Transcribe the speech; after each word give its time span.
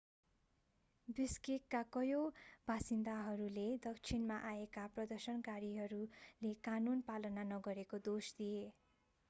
बिश्केकका 1.07 1.81
कयौं 1.93 2.23
बासिन्दाहरूले 2.67 3.67
दक्षिणबाट 3.83 4.45
आएका 4.45 4.87
प्रदर्शनकारीहरूले 4.95 6.53
कानून 6.63 7.07
पालना 7.07 7.43
नगरेको 7.51 8.01
दोष 8.05 8.33
दिए 8.35 8.65